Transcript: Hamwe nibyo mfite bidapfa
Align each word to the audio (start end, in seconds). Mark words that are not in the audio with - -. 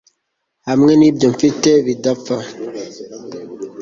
Hamwe 0.67 0.91
nibyo 0.95 1.27
mfite 1.33 1.69
bidapfa 1.85 2.37